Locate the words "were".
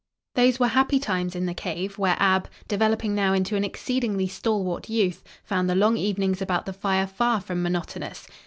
0.59-0.69